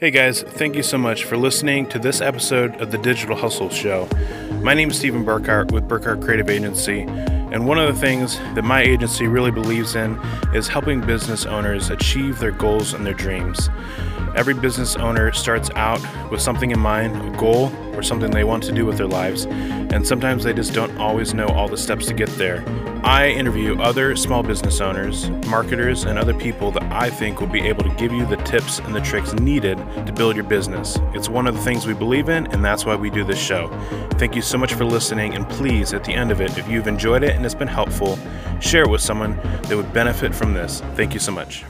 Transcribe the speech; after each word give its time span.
Hey 0.00 0.10
guys, 0.10 0.40
thank 0.40 0.76
you 0.76 0.82
so 0.82 0.96
much 0.96 1.24
for 1.24 1.36
listening 1.36 1.86
to 1.90 1.98
this 1.98 2.22
episode 2.22 2.80
of 2.80 2.90
the 2.90 2.96
Digital 2.96 3.36
Hustle 3.36 3.68
Show. 3.68 4.08
My 4.62 4.72
name 4.72 4.88
is 4.88 4.96
Stephen 4.96 5.26
Burkhart 5.26 5.72
with 5.72 5.86
Burkhart 5.86 6.24
Creative 6.24 6.48
Agency, 6.48 7.02
and 7.02 7.66
one 7.66 7.78
of 7.78 7.94
the 7.94 8.00
things 8.00 8.38
that 8.54 8.64
my 8.64 8.80
agency 8.80 9.26
really 9.26 9.50
believes 9.50 9.96
in 9.96 10.18
is 10.54 10.68
helping 10.68 11.02
business 11.02 11.44
owners 11.44 11.90
achieve 11.90 12.38
their 12.38 12.50
goals 12.50 12.94
and 12.94 13.04
their 13.04 13.12
dreams. 13.12 13.68
Every 14.36 14.54
business 14.54 14.96
owner 14.96 15.32
starts 15.32 15.70
out 15.76 16.00
with 16.30 16.40
something 16.40 16.70
in 16.70 16.78
mind, 16.78 17.16
a 17.16 17.36
goal, 17.36 17.72
or 17.94 18.02
something 18.02 18.30
they 18.30 18.44
want 18.44 18.62
to 18.64 18.72
do 18.72 18.86
with 18.86 18.96
their 18.96 19.06
lives, 19.06 19.44
and 19.44 20.06
sometimes 20.06 20.44
they 20.44 20.52
just 20.52 20.72
don't 20.72 20.96
always 20.98 21.34
know 21.34 21.46
all 21.48 21.68
the 21.68 21.76
steps 21.76 22.06
to 22.06 22.14
get 22.14 22.28
there. 22.30 22.64
I 23.04 23.28
interview 23.28 23.78
other 23.80 24.14
small 24.16 24.42
business 24.42 24.80
owners, 24.80 25.30
marketers, 25.46 26.04
and 26.04 26.18
other 26.18 26.34
people 26.34 26.70
that 26.72 26.82
I 26.84 27.10
think 27.10 27.40
will 27.40 27.48
be 27.48 27.60
able 27.60 27.82
to 27.82 27.94
give 27.96 28.12
you 28.12 28.24
the 28.26 28.36
tips 28.36 28.78
and 28.78 28.94
the 28.94 29.00
tricks 29.00 29.32
needed 29.34 29.76
to 30.06 30.12
build 30.12 30.36
your 30.36 30.44
business. 30.44 30.98
It's 31.14 31.28
one 31.28 31.46
of 31.46 31.54
the 31.54 31.62
things 31.62 31.86
we 31.86 31.94
believe 31.94 32.28
in, 32.28 32.46
and 32.52 32.64
that's 32.64 32.86
why 32.86 32.94
we 32.94 33.10
do 33.10 33.24
this 33.24 33.38
show. 33.38 33.68
Thank 34.12 34.36
you 34.36 34.42
so 34.42 34.58
much 34.58 34.74
for 34.74 34.84
listening, 34.84 35.34
and 35.34 35.48
please, 35.48 35.92
at 35.92 36.04
the 36.04 36.12
end 36.12 36.30
of 36.30 36.40
it, 36.40 36.56
if 36.56 36.68
you've 36.68 36.88
enjoyed 36.88 37.22
it 37.22 37.34
and 37.34 37.44
it's 37.44 37.54
been 37.54 37.68
helpful, 37.68 38.18
share 38.60 38.84
it 38.84 38.90
with 38.90 39.00
someone 39.00 39.36
that 39.62 39.76
would 39.76 39.92
benefit 39.92 40.34
from 40.34 40.54
this. 40.54 40.80
Thank 40.94 41.14
you 41.14 41.20
so 41.20 41.32
much. 41.32 41.64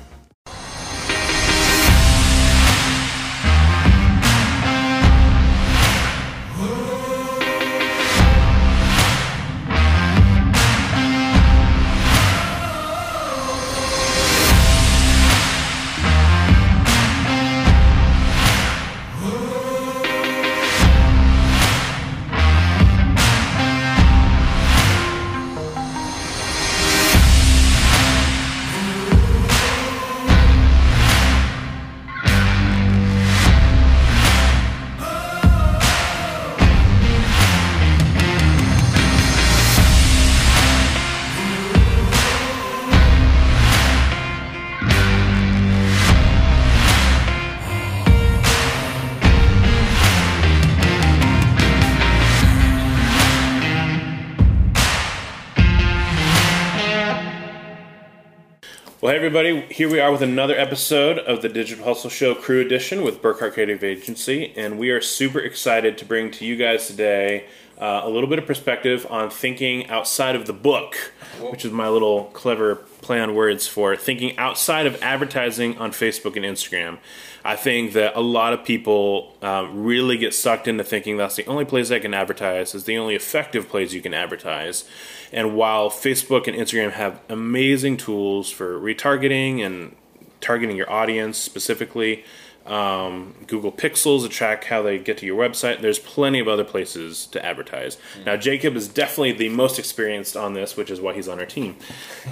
Well, 59.11 59.19
hey 59.19 59.27
everybody, 59.27 59.63
here 59.75 59.91
we 59.91 59.99
are 59.99 60.13
with 60.13 60.23
another 60.23 60.57
episode 60.57 61.19
of 61.19 61.43
the 61.43 61.49
Digital 61.49 61.85
Hustle 61.85 62.11
Show 62.11 62.33
Crew 62.33 62.61
Edition 62.61 63.03
with 63.03 63.21
Burkhart 63.21 63.55
Creative 63.55 63.83
Agency, 63.83 64.53
and 64.57 64.79
we 64.79 64.91
are 64.91 65.01
super 65.01 65.41
excited 65.41 65.99
to 65.99 66.05
bring 66.05 66.31
to 66.31 66.45
you 66.47 66.55
guys 66.55 66.87
today 66.87 67.47
uh, 67.81 68.03
a 68.05 68.11
little 68.11 68.29
bit 68.29 68.39
of 68.39 68.47
perspective 68.47 69.07
on 69.11 69.31
thinking 69.31 69.89
outside 69.89 70.37
of 70.37 70.47
the 70.47 70.53
book, 70.53 71.13
which 71.41 71.65
is 71.65 71.73
my 71.73 71.89
little 71.89 72.25
clever 72.35 72.77
play 72.77 73.19
on 73.19 73.35
words 73.35 73.67
for 73.67 73.97
thinking 73.97 74.37
outside 74.37 74.87
of 74.87 75.03
advertising 75.03 75.79
on 75.79 75.91
Facebook 75.91 76.37
and 76.37 76.45
Instagram. 76.45 76.99
I 77.43 77.57
think 77.57 77.95
that 77.95 78.15
a 78.15 78.21
lot 78.21 78.53
of 78.53 78.65
people 78.65 79.35
um, 79.41 79.83
really 79.83 80.19
get 80.19 80.35
sucked 80.35 80.69
into 80.69 80.85
thinking 80.85 81.17
that's 81.17 81.37
the 81.37 81.47
only 81.47 81.65
place 81.65 81.91
I 81.91 81.99
can 81.99 82.13
advertise, 82.13 82.75
is 82.75 82.85
the 82.85 82.99
only 82.99 83.15
effective 83.15 83.69
place 83.69 83.95
you 83.95 84.03
can 84.03 84.13
advertise. 84.13 84.85
And 85.33 85.57
while 85.57 85.89
Facebook 85.89 86.47
and 86.47 86.57
Instagram 86.57 86.93
have 86.93 87.19
amazing 87.31 87.97
tools 87.97 88.51
for 88.51 88.79
retargeting 88.79 89.65
and 89.65 89.97
targeting 90.43 90.77
your 90.77 90.91
audience 90.91 91.39
specifically, 91.39 92.25
um, 92.67 93.35
Google 93.47 93.73
Pixels 93.73 94.23
to 94.23 94.29
track 94.29 94.65
how 94.65 94.83
they 94.83 94.99
get 94.99 95.19
to 95.19 95.27
your 95.27 95.41
website. 95.41 95.81
There's 95.81 95.99
plenty 95.99 96.41
of 96.41 96.49
other 96.49 96.65
places 96.65 97.27
to 97.27 97.45
advertise. 97.45 97.97
Mm-hmm. 97.97 98.25
Now, 98.25 98.37
Jacob 98.37 98.77
is 98.77 98.89
definitely 98.89 99.33
the 99.33 99.49
most 99.49 99.79
experienced 99.79 100.37
on 100.37 100.55
this, 100.55 100.77
which 100.77 100.91
is 100.91 101.01
why 101.01 101.15
he's 101.15 101.29
on 101.29 101.39
our 101.41 101.47
team. 101.47 101.77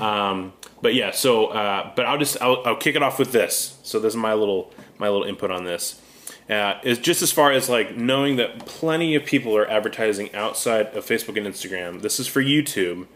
Um, 0.01 0.53
but 0.81 0.95
yeah, 0.95 1.11
so 1.11 1.47
uh, 1.47 1.93
but 1.97 2.07
I'll 2.07 2.19
just 2.19 2.41
I'll, 2.41 2.63
I'll, 2.65 2.77
kick 2.77 2.95
it 2.95 3.03
off 3.03 3.19
with 3.19 3.33
this. 3.33 3.79
So 3.83 3.99
this 3.99 4.13
is 4.13 4.17
my 4.17 4.35
little 4.35 4.73
my 4.99 5.09
little 5.09 5.27
input 5.27 5.51
on 5.51 5.65
this. 5.65 6.01
Uh, 6.49 6.79
is 6.83 6.99
just 6.99 7.21
as 7.21 7.31
far 7.31 7.53
as 7.53 7.69
like 7.69 7.97
knowing 7.97 8.37
that 8.37 8.65
plenty 8.65 9.15
of 9.15 9.25
people 9.25 9.55
are 9.57 9.69
advertising 9.69 10.35
outside 10.35 10.87
of 10.95 11.05
Facebook 11.05 11.37
and 11.37 11.47
Instagram. 11.47 12.01
This 12.01 12.21
is 12.21 12.27
for 12.27 12.43
YouTube. 12.43 13.07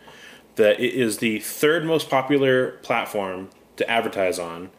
That 0.56 0.80
it 0.80 0.92
is 0.94 1.18
the 1.18 1.40
third 1.40 1.86
most 1.86 2.10
popular 2.10 2.72
platform 2.82 3.48
to 3.76 3.88
advertise 3.88 4.38
on, 4.38 4.70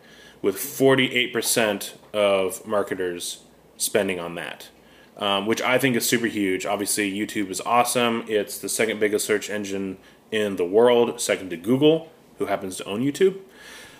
with 0.43 0.55
48% 0.55 1.93
of 2.13 2.65
marketers 2.65 3.43
spending 3.77 4.19
on 4.19 4.35
that, 4.35 4.69
um, 5.17 5.45
which 5.45 5.61
I 5.61 5.77
think 5.77 5.95
is 5.95 6.07
super 6.07 6.27
huge. 6.27 6.65
Obviously, 6.65 7.11
YouTube 7.11 7.49
is 7.49 7.61
awesome. 7.61 8.23
It's 8.27 8.57
the 8.59 8.69
second 8.69 8.99
biggest 8.99 9.25
search 9.25 9.49
engine 9.49 9.97
in 10.31 10.55
the 10.55 10.65
world, 10.65 11.19
second 11.19 11.49
to 11.51 11.57
Google, 11.57 12.11
who 12.37 12.45
happens 12.45 12.77
to 12.77 12.85
own 12.85 13.01
YouTube. 13.01 13.39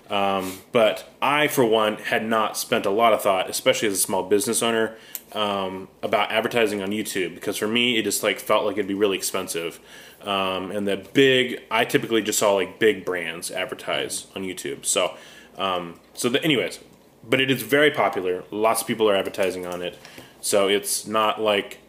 Um, 0.10 0.60
but 0.72 1.10
I, 1.22 1.48
for 1.48 1.66
one, 1.66 1.98
had 1.98 2.26
not 2.26 2.58
spent 2.58 2.86
a 2.86 2.90
lot 2.90 3.14
of 3.14 3.22
thought, 3.22 3.50
especially 3.50 3.88
as 3.88 3.96
a 3.96 3.98
small 3.98 4.24
business 4.24 4.62
owner, 4.62 4.98
um, 5.34 5.88
about 6.02 6.32
advertising 6.32 6.82
on 6.82 6.90
YouTube 6.90 7.34
because 7.34 7.58
for 7.58 7.68
me, 7.68 7.98
it 7.98 8.04
just 8.04 8.22
like 8.24 8.40
felt 8.40 8.66
like 8.66 8.74
it'd 8.74 8.88
be 8.88 8.94
really 8.94 9.18
expensive. 9.18 9.80
Um, 10.22 10.72
and 10.72 10.88
the 10.88 10.98
big, 11.14 11.62
I 11.72 11.86
typically 11.86 12.22
just 12.22 12.40
saw 12.40 12.54
like 12.54 12.80
big 12.80 13.04
brands 13.04 13.52
advertise 13.52 14.28
on 14.36 14.44
YouTube. 14.44 14.86
So, 14.86 15.16
um, 15.58 16.00
so 16.14 16.30
the, 16.30 16.44
anyways, 16.44 16.80
but 17.28 17.40
it 17.40 17.50
is 17.50 17.62
very 17.62 17.92
popular. 17.92 18.44
Lots 18.52 18.82
of 18.82 18.88
people 18.88 19.10
are 19.10 19.16
advertising 19.16 19.66
on 19.66 19.82
it, 19.82 19.98
so 20.42 20.68
it's 20.68 21.08
not 21.08 21.42
like 21.42 21.80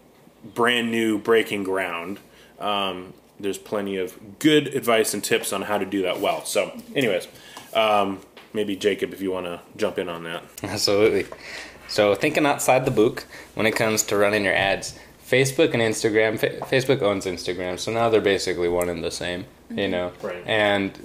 brand 0.54 0.90
new 0.90 1.18
breaking 1.18 1.64
ground. 1.64 2.20
Um, 2.58 3.14
there's 3.38 3.58
plenty 3.58 3.96
of 3.96 4.38
good 4.38 4.68
advice 4.68 5.14
and 5.14 5.22
tips 5.22 5.52
on 5.52 5.62
how 5.62 5.78
to 5.78 5.84
do 5.84 6.02
that 6.02 6.20
well. 6.20 6.44
So, 6.44 6.80
anyways, 6.94 7.26
um, 7.74 8.20
maybe 8.52 8.76
Jacob, 8.76 9.12
if 9.12 9.20
you 9.20 9.32
want 9.32 9.46
to 9.46 9.60
jump 9.76 9.98
in 9.98 10.08
on 10.08 10.24
that. 10.24 10.44
Absolutely. 10.62 11.26
So, 11.88 12.14
thinking 12.14 12.46
outside 12.46 12.84
the 12.84 12.90
book 12.90 13.26
when 13.54 13.66
it 13.66 13.72
comes 13.72 14.02
to 14.04 14.16
running 14.16 14.44
your 14.44 14.54
ads, 14.54 14.98
Facebook 15.26 15.72
and 15.72 15.82
Instagram. 15.82 16.38
Fa- 16.38 16.60
Facebook 16.66 17.02
owns 17.02 17.26
Instagram, 17.26 17.78
so 17.78 17.92
now 17.92 18.08
they're 18.08 18.20
basically 18.20 18.68
one 18.68 18.88
and 18.88 19.02
the 19.02 19.10
same. 19.10 19.46
You 19.70 19.88
know, 19.88 20.12
right. 20.22 20.44
and 20.46 20.96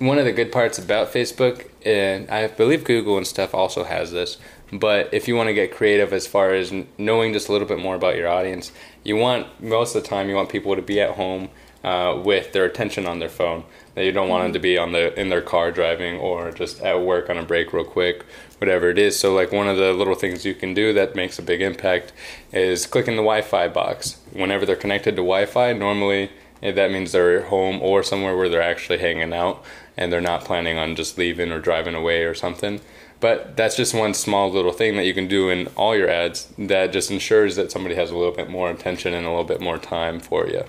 one 0.00 0.18
of 0.18 0.24
the 0.24 0.32
good 0.32 0.50
parts 0.50 0.78
about 0.78 1.12
Facebook, 1.12 1.68
and 1.86 2.28
I 2.28 2.48
believe 2.48 2.84
Google 2.84 3.16
and 3.16 3.26
stuff 3.26 3.54
also 3.54 3.84
has 3.84 4.10
this. 4.10 4.38
But 4.72 5.14
if 5.14 5.28
you 5.28 5.36
want 5.36 5.48
to 5.48 5.54
get 5.54 5.72
creative 5.72 6.12
as 6.12 6.26
far 6.26 6.52
as 6.52 6.72
knowing 6.98 7.32
just 7.32 7.48
a 7.48 7.52
little 7.52 7.66
bit 7.66 7.78
more 7.78 7.94
about 7.94 8.16
your 8.16 8.28
audience, 8.28 8.72
you 9.02 9.16
want 9.16 9.62
most 9.62 9.94
of 9.94 10.02
the 10.02 10.08
time 10.08 10.28
you 10.28 10.34
want 10.34 10.50
people 10.50 10.76
to 10.76 10.82
be 10.82 11.00
at 11.00 11.12
home 11.12 11.48
uh, 11.84 12.20
with 12.22 12.52
their 12.52 12.64
attention 12.64 13.06
on 13.06 13.18
their 13.18 13.28
phone. 13.28 13.64
That 13.94 14.04
you 14.04 14.12
don't 14.12 14.28
want 14.28 14.44
them 14.44 14.52
to 14.52 14.58
be 14.58 14.76
on 14.76 14.92
the 14.92 15.18
in 15.18 15.28
their 15.28 15.40
car 15.40 15.70
driving 15.70 16.18
or 16.18 16.52
just 16.52 16.80
at 16.82 17.00
work 17.00 17.30
on 17.30 17.38
a 17.38 17.42
break 17.44 17.72
real 17.72 17.84
quick, 17.84 18.24
whatever 18.58 18.90
it 18.90 18.98
is. 18.98 19.18
So 19.18 19.34
like 19.34 19.52
one 19.52 19.68
of 19.68 19.76
the 19.76 19.92
little 19.92 20.14
things 20.14 20.44
you 20.44 20.54
can 20.54 20.74
do 20.74 20.92
that 20.92 21.14
makes 21.14 21.38
a 21.38 21.42
big 21.42 21.62
impact 21.62 22.12
is 22.52 22.86
clicking 22.86 23.16
the 23.16 23.22
Wi-Fi 23.22 23.68
box. 23.68 24.20
Whenever 24.32 24.66
they're 24.66 24.76
connected 24.76 25.12
to 25.12 25.22
Wi-Fi, 25.22 25.72
normally 25.72 26.30
eh, 26.62 26.72
that 26.72 26.90
means 26.90 27.12
they're 27.12 27.42
home 27.42 27.80
or 27.82 28.02
somewhere 28.02 28.36
where 28.36 28.48
they're 28.48 28.62
actually 28.62 28.98
hanging 28.98 29.32
out 29.32 29.64
and 29.96 30.12
they're 30.12 30.20
not 30.20 30.44
planning 30.44 30.78
on 30.78 30.94
just 30.94 31.18
leaving 31.18 31.50
or 31.52 31.60
driving 31.60 31.94
away 31.94 32.24
or 32.24 32.34
something. 32.34 32.80
But 33.20 33.56
that's 33.56 33.76
just 33.76 33.94
one 33.94 34.14
small 34.14 34.50
little 34.50 34.72
thing 34.72 34.96
that 34.96 35.04
you 35.04 35.12
can 35.12 35.26
do 35.26 35.50
in 35.50 35.66
all 35.76 35.96
your 35.96 36.08
ads 36.08 36.52
that 36.56 36.92
just 36.92 37.10
ensures 37.10 37.56
that 37.56 37.72
somebody 37.72 37.96
has 37.96 38.10
a 38.10 38.16
little 38.16 38.32
bit 38.32 38.48
more 38.48 38.70
attention 38.70 39.12
and 39.12 39.26
a 39.26 39.28
little 39.28 39.44
bit 39.44 39.60
more 39.60 39.76
time 39.76 40.20
for 40.20 40.46
you. 40.46 40.64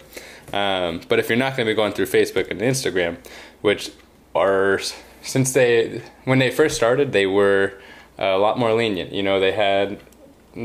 Um, 0.52 1.02
but 1.08 1.20
if 1.20 1.30
you're 1.30 1.38
not 1.38 1.56
going 1.56 1.68
to 1.68 1.72
be 1.72 1.76
going 1.76 1.94
through 1.94 2.08
Facebook 2.08 2.50
and 2.50 2.60
Instagram, 2.60 3.18
which 3.62 3.92
are 4.34 4.80
since 5.22 5.54
they 5.54 6.02
when 6.26 6.40
they 6.40 6.50
first 6.50 6.76
started, 6.76 7.12
they 7.12 7.28
were 7.28 7.74
a 8.18 8.38
lot 8.38 8.58
more 8.58 8.74
lenient. 8.74 9.12
You 9.14 9.22
know, 9.22 9.40
they 9.40 9.52
had 9.52 10.00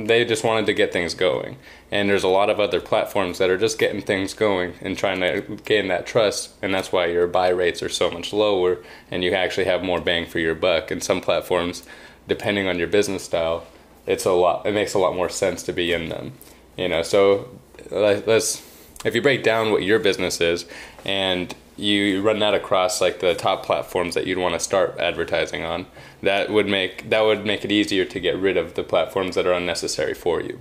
they 0.03 0.25
just 0.25 0.43
wanted 0.43 0.67
to 0.67 0.75
get 0.75 0.93
things 0.93 1.15
going, 1.15 1.57
and 1.93 2.09
there's 2.09 2.25
a 2.25 2.29
lot 2.29 2.51
of 2.51 2.59
other 2.59 2.81
platforms 2.81 3.39
that 3.39 3.49
are 3.49 3.57
just 3.57 3.79
getting 3.79 4.03
things 4.03 4.35
going 4.35 4.75
and 4.81 4.99
trying 4.99 5.21
to 5.21 5.43
gain 5.65 5.87
that 5.89 6.05
trust, 6.05 6.51
and 6.61 6.75
that's 6.75 6.91
why 6.91 7.07
your 7.07 7.29
buy 7.29 7.49
rates 7.49 7.83
are 7.83 7.89
so 7.89 8.11
much 8.11 8.33
lower, 8.33 8.79
and 9.11 9.23
you 9.23 9.33
actually 9.33 9.67
have 9.67 9.85
more 9.85 10.01
bang 10.01 10.27
for 10.27 10.41
your 10.41 10.57
buck. 10.57 10.91
And 10.91 11.03
some 11.03 11.21
platforms, 11.21 11.85
depending 12.27 12.67
on 12.67 12.79
your 12.79 12.89
business 12.89 13.23
style, 13.23 13.67
it's 14.05 14.25
a 14.25 14.33
lot. 14.33 14.67
It 14.67 14.75
makes 14.75 14.95
a 14.95 14.99
lot 14.99 15.15
more 15.15 15.29
sense 15.29 15.63
to 15.65 15.73
be 15.73 15.93
in 15.93 16.09
them. 16.09 16.33
You 16.77 16.89
know, 16.89 17.03
so 17.03 17.57
let's 17.91 18.57
if 19.05 19.15
you 19.15 19.23
break 19.23 19.43
down 19.43 19.71
what 19.71 19.83
your 19.83 19.99
business 19.99 20.41
is 20.41 20.67
and 21.05 21.55
you 21.77 22.23
run 22.23 22.39
that 22.39 22.55
across 22.55 23.01
like 23.01 23.21
the 23.21 23.35
top 23.35 23.65
platforms 23.65 24.15
that 24.15 24.27
you'd 24.27 24.39
want 24.39 24.55
to 24.55 24.61
start 24.61 24.97
advertising 24.99 25.65
on, 25.65 25.87
that 26.23 26.51
would 26.51 26.67
make 26.67 27.11
that 27.11 27.21
would 27.23 27.45
make 27.45 27.65
it 27.65 27.73
easier 27.73 28.05
to 28.05 28.21
get 28.21 28.37
rid 28.37 28.57
of 28.57 28.75
the 28.75 28.83
platforms 28.83 29.35
that 29.35 29.47
are 29.47 29.53
unnecessary 29.53 30.15
for 30.15 30.41
you. 30.41 30.61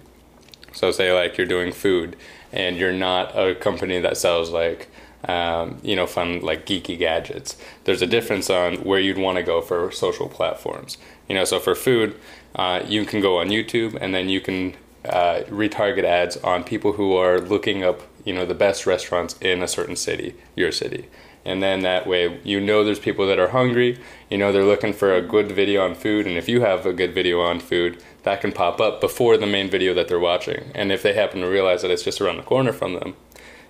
So 0.72 0.92
say 0.92 1.14
like 1.14 1.38
you're 1.38 1.48
doing 1.48 1.72
food 1.72 2.16
and 2.52 2.78
you're 2.78 2.94
not 2.94 3.38
a 3.38 3.56
company 3.56 4.00
that 4.00 4.18
sells 4.18 4.50
like 4.50 4.90
um, 5.26 5.80
you 5.84 5.96
know 5.96 6.08
fun 6.08 6.42
like 6.42 6.66
geeky 6.66 6.98
gadgets. 6.98 7.58
There's 7.84 8.02
a 8.02 8.08
difference 8.08 8.50
on 8.50 8.78
where 8.78 9.00
you'd 9.00 9.18
want 9.18 9.38
to 9.38 9.44
go 9.44 9.62
for 9.62 9.92
social 9.92 10.28
platforms. 10.28 10.98
You 11.30 11.36
know, 11.36 11.46
so 11.46 11.60
for 11.60 11.76
food, 11.76 12.20
uh, 12.56 12.82
you 12.86 13.06
can 13.06 13.22
go 13.22 13.40
on 13.40 13.48
YouTube 13.48 13.98
and 14.02 14.14
then 14.14 14.30
you 14.30 14.42
can 14.42 14.76
uh, 15.06 15.44
retarget 15.50 16.04
ads 16.04 16.38
on 16.38 16.64
people 16.64 16.94
who 16.94 17.16
are 17.16 17.40
looking 17.40 17.84
up 17.84 18.02
you 18.26 18.34
know 18.34 18.46
the 18.46 18.54
best 18.54 18.86
restaurants 18.86 19.36
in 19.42 19.62
a 19.62 19.68
certain 19.68 19.96
city, 19.96 20.36
your 20.56 20.72
city. 20.72 21.08
And 21.46 21.62
then 21.62 21.82
that 21.82 22.08
way, 22.08 22.40
you 22.46 22.62
know 22.62 22.86
there's 22.86 23.00
people 23.00 23.28
that 23.28 23.38
are 23.38 23.50
hungry. 23.50 24.00
You 24.30 24.38
know 24.38 24.52
they're 24.52 24.64
looking 24.64 24.94
for 24.94 25.14
a 25.14 25.22
good 25.22 25.52
video 25.52 25.84
on 25.84 25.96
food, 25.96 26.26
and 26.26 26.38
if 26.38 26.48
you 26.48 26.62
have 26.62 26.86
a 26.86 26.94
good 26.94 27.14
video 27.14 27.42
on 27.42 27.60
food, 27.60 28.02
that 28.24 28.40
can 28.40 28.54
pop 28.54 28.80
up 28.80 29.02
before 29.02 29.38
the 29.38 29.46
main 29.46 29.70
video 29.70 29.94
that 29.94 30.08
they're 30.08 30.20
watching. 30.20 30.72
And 30.74 30.92
if 30.92 31.04
they 31.04 31.14
happen 31.14 31.42
to 31.42 31.48
realize 31.48 31.82
that 31.82 31.92
it's 31.92 32.04
just 32.04 32.22
around 32.22 32.38
the 32.38 32.44
corner 32.44 32.72
from 32.72 32.94
them, 32.94 33.16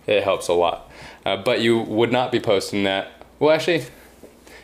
it 0.05 0.23
helps 0.23 0.47
a 0.47 0.53
lot. 0.53 0.91
Uh, 1.25 1.37
but 1.37 1.61
you 1.61 1.79
would 1.79 2.11
not 2.11 2.31
be 2.31 2.39
posting 2.39 2.83
that. 2.83 3.11
Well, 3.39 3.55
actually, 3.55 3.85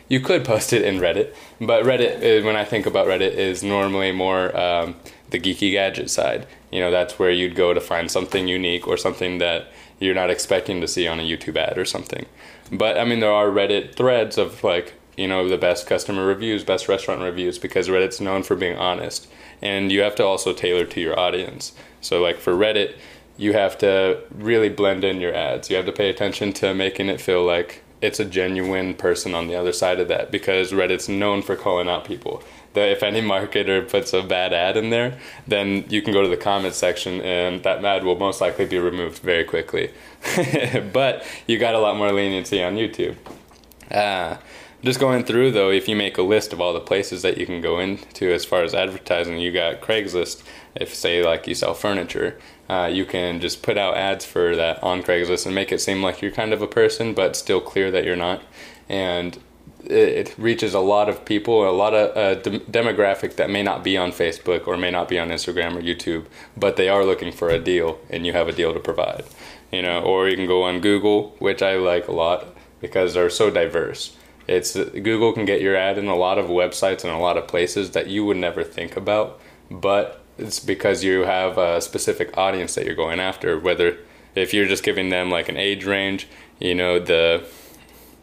you 0.08 0.20
could 0.20 0.44
post 0.44 0.72
it 0.72 0.82
in 0.82 1.00
Reddit, 1.00 1.34
but 1.60 1.84
Reddit, 1.84 2.18
uh, 2.18 2.46
when 2.46 2.54
I 2.54 2.64
think 2.64 2.86
about 2.86 3.08
Reddit, 3.08 3.32
is 3.32 3.64
normally 3.64 4.12
more 4.12 4.56
um, 4.56 4.94
the 5.30 5.40
geeky 5.40 5.72
gadget 5.72 6.10
side. 6.10 6.46
You 6.70 6.80
know, 6.80 6.90
that's 6.90 7.18
where 7.18 7.30
you'd 7.30 7.54
go 7.54 7.74
to 7.74 7.80
find 7.80 8.10
something 8.10 8.48
unique 8.48 8.86
or 8.86 8.96
something 8.96 9.38
that 9.38 9.68
you're 9.98 10.14
not 10.14 10.30
expecting 10.30 10.80
to 10.80 10.88
see 10.88 11.06
on 11.06 11.20
a 11.20 11.22
YouTube 11.22 11.56
ad 11.56 11.78
or 11.78 11.84
something. 11.84 12.26
But 12.70 12.98
I 12.98 13.04
mean, 13.04 13.20
there 13.20 13.32
are 13.32 13.48
Reddit 13.48 13.94
threads 13.94 14.38
of 14.38 14.62
like, 14.64 14.94
you 15.16 15.28
know, 15.28 15.48
the 15.48 15.58
best 15.58 15.86
customer 15.86 16.26
reviews, 16.26 16.64
best 16.64 16.88
restaurant 16.88 17.20
reviews, 17.20 17.58
because 17.58 17.88
Reddit's 17.88 18.20
known 18.20 18.42
for 18.42 18.56
being 18.56 18.76
honest. 18.76 19.28
And 19.60 19.92
you 19.92 20.00
have 20.00 20.14
to 20.16 20.24
also 20.24 20.52
tailor 20.52 20.86
to 20.86 21.00
your 21.00 21.18
audience. 21.18 21.72
So, 22.00 22.22
like 22.22 22.38
for 22.38 22.54
Reddit, 22.54 22.96
you 23.36 23.52
have 23.52 23.76
to 23.78 24.22
really 24.30 24.68
blend 24.68 25.04
in 25.04 25.20
your 25.20 25.34
ads. 25.34 25.70
You 25.70 25.76
have 25.76 25.86
to 25.86 25.92
pay 25.92 26.08
attention 26.08 26.52
to 26.54 26.74
making 26.74 27.08
it 27.08 27.20
feel 27.20 27.44
like 27.44 27.82
it's 28.00 28.18
a 28.18 28.24
genuine 28.24 28.94
person 28.94 29.34
on 29.34 29.48
the 29.48 29.54
other 29.54 29.72
side 29.72 30.00
of 30.00 30.08
that 30.08 30.30
because 30.30 30.72
Reddit's 30.72 31.08
known 31.08 31.42
for 31.42 31.56
calling 31.56 31.88
out 31.88 32.04
people. 32.04 32.42
That 32.72 32.88
if 32.88 33.02
any 33.02 33.20
marketer 33.20 33.88
puts 33.88 34.12
a 34.12 34.22
bad 34.22 34.52
ad 34.52 34.76
in 34.76 34.90
there, 34.90 35.18
then 35.46 35.84
you 35.88 36.02
can 36.02 36.12
go 36.12 36.22
to 36.22 36.28
the 36.28 36.36
comments 36.36 36.78
section 36.78 37.20
and 37.20 37.62
that 37.64 37.84
ad 37.84 38.04
will 38.04 38.16
most 38.16 38.40
likely 38.40 38.64
be 38.64 38.78
removed 38.78 39.18
very 39.22 39.44
quickly. 39.44 39.92
but 40.92 41.26
you 41.46 41.58
got 41.58 41.74
a 41.74 41.78
lot 41.78 41.96
more 41.96 42.12
leniency 42.12 42.62
on 42.62 42.76
YouTube. 42.76 43.16
Uh, 43.90 44.36
just 44.82 45.00
going 45.00 45.24
through 45.24 45.50
though, 45.50 45.70
if 45.70 45.88
you 45.88 45.96
make 45.96 46.16
a 46.16 46.22
list 46.22 46.52
of 46.52 46.60
all 46.60 46.72
the 46.72 46.80
places 46.80 47.22
that 47.22 47.36
you 47.36 47.44
can 47.44 47.60
go 47.60 47.80
into 47.80 48.32
as 48.32 48.44
far 48.44 48.62
as 48.62 48.72
advertising, 48.72 49.38
you 49.38 49.52
got 49.52 49.80
Craigslist. 49.80 50.42
If 50.74 50.94
say 50.94 51.22
like 51.24 51.46
you 51.46 51.54
sell 51.54 51.74
furniture, 51.74 52.38
uh, 52.68 52.90
you 52.92 53.04
can 53.04 53.40
just 53.40 53.62
put 53.62 53.76
out 53.76 53.96
ads 53.96 54.24
for 54.24 54.54
that 54.54 54.82
on 54.82 55.02
Craigslist 55.02 55.46
and 55.46 55.54
make 55.54 55.72
it 55.72 55.80
seem 55.80 56.02
like 56.02 56.22
you're 56.22 56.30
kind 56.30 56.52
of 56.52 56.62
a 56.62 56.68
person, 56.68 57.14
but 57.14 57.36
still 57.36 57.60
clear 57.60 57.90
that 57.90 58.04
you're 58.04 58.16
not. 58.16 58.42
And 58.88 59.38
it, 59.84 60.34
reaches 60.38 60.74
a 60.74 60.80
lot 60.80 61.08
of 61.08 61.24
people, 61.24 61.68
a 61.68 61.72
lot 61.72 61.94
of 61.94 62.16
uh, 62.16 62.34
de- 62.40 62.60
demographic 62.60 63.36
that 63.36 63.50
may 63.50 63.62
not 63.62 63.82
be 63.82 63.96
on 63.96 64.12
Facebook 64.12 64.66
or 64.66 64.76
may 64.76 64.90
not 64.90 65.08
be 65.08 65.18
on 65.18 65.28
Instagram 65.28 65.76
or 65.76 65.82
YouTube, 65.82 66.26
but 66.56 66.76
they 66.76 66.88
are 66.88 67.04
looking 67.04 67.32
for 67.32 67.50
a 67.50 67.58
deal, 67.58 67.98
and 68.08 68.26
you 68.26 68.32
have 68.32 68.48
a 68.48 68.52
deal 68.52 68.72
to 68.72 68.80
provide. 68.80 69.24
You 69.72 69.82
know, 69.82 70.00
or 70.02 70.28
you 70.28 70.36
can 70.36 70.46
go 70.46 70.64
on 70.64 70.80
Google, 70.80 71.36
which 71.38 71.62
I 71.62 71.76
like 71.76 72.08
a 72.08 72.12
lot 72.12 72.46
because 72.80 73.14
they're 73.14 73.30
so 73.30 73.50
diverse. 73.50 74.16
It's 74.48 74.74
Google 74.74 75.32
can 75.32 75.44
get 75.44 75.60
your 75.60 75.76
ad 75.76 75.96
in 75.96 76.08
a 76.08 76.16
lot 76.16 76.38
of 76.38 76.46
websites 76.46 77.04
and 77.04 77.12
a 77.12 77.18
lot 77.18 77.36
of 77.36 77.46
places 77.46 77.92
that 77.92 78.08
you 78.08 78.24
would 78.24 78.36
never 78.36 78.64
think 78.64 78.96
about, 78.96 79.40
but 79.70 80.19
it's 80.40 80.60
because 80.60 81.04
you 81.04 81.20
have 81.20 81.58
a 81.58 81.80
specific 81.80 82.36
audience 82.36 82.74
that 82.74 82.86
you're 82.86 82.94
going 82.94 83.20
after. 83.20 83.58
Whether 83.58 83.98
if 84.34 84.54
you're 84.54 84.66
just 84.66 84.82
giving 84.82 85.10
them 85.10 85.30
like 85.30 85.48
an 85.48 85.56
age 85.56 85.84
range, 85.84 86.28
you 86.58 86.74
know 86.74 86.98
the 86.98 87.44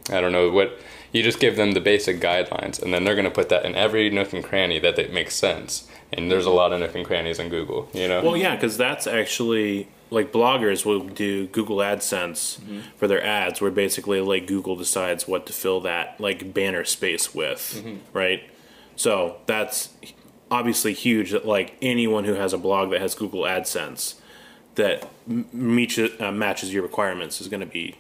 I 0.10 0.22
don't 0.22 0.32
know 0.32 0.50
what 0.50 0.80
you 1.12 1.24
just 1.24 1.40
give 1.40 1.56
them 1.56 1.72
the 1.72 1.80
basic 1.80 2.20
guidelines, 2.20 2.82
and 2.82 2.94
then 2.94 3.04
they're 3.04 3.16
going 3.16 3.26
to 3.26 3.32
put 3.32 3.50
that 3.50 3.66
in 3.66 3.76
every 3.76 4.10
nook 4.10 4.34
and 4.34 4.44
cranny 4.44 4.80
that 4.80 5.00
it 5.00 5.14
makes 5.14 5.36
sense. 5.36 5.88
And 6.12 6.32
there's 6.32 6.46
a 6.46 6.52
lot 6.52 6.72
of 6.72 6.80
nook 6.80 6.96
and 6.96 7.06
crannies 7.06 7.40
in 7.40 7.50
Google, 7.50 7.90
you 7.94 8.08
know. 8.08 8.24
Well, 8.24 8.38
yeah, 8.38 8.56
because 8.56 8.78
that's 8.78 9.08
actually 9.08 9.90
like 10.10 10.32
bloggers 10.32 10.86
will 10.86 11.02
do 11.02 11.48
Google 11.48 11.78
AdSense 11.78 12.60
mm-hmm. 12.60 12.80
for 12.98 13.08
their 13.08 13.24
ads, 13.24 13.60
where 13.62 13.72
basically 13.72 14.22
like 14.22 14.48
Google 14.48 14.76
decides 14.76 15.28
what 15.28 15.46
to 15.48 15.54
fill 15.54 15.82
that 15.82 16.20
like 16.20 16.54
banner 16.54 16.86
space 16.86 17.36
with, 17.36 17.82
mm-hmm. 17.84 18.18
right? 18.18 18.44
So 18.96 19.38
that's 19.46 19.90
obviously 20.50 20.94
huge 20.94 21.32
that 21.32 21.46
like 21.46 21.76
anyone 21.82 22.24
who 22.24 22.34
has 22.34 22.54
a 22.54 22.58
blog 22.58 22.92
that 22.92 23.02
has 23.02 23.16
Google 23.16 23.42
AdSense 23.42 24.16
that 24.76 25.08
meets, 25.28 25.98
uh, 25.98 26.32
matches 26.32 26.74
your 26.74 26.84
requirements 26.84 27.42
is 27.42 27.48
going 27.48 27.62
to 27.62 27.66
be 27.66 27.96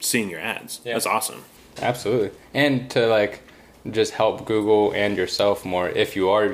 seeing 0.00 0.30
your 0.30 0.40
ads. 0.40 0.80
Yeah. 0.84 0.94
That's 0.94 1.06
awesome. 1.06 1.44
Absolutely. 1.80 2.30
And 2.54 2.90
to 2.90 3.06
like 3.06 3.42
just 3.90 4.12
help 4.14 4.44
Google 4.44 4.92
and 4.92 5.16
yourself 5.16 5.64
more 5.64 5.88
if 5.88 6.16
you 6.16 6.28
are 6.28 6.52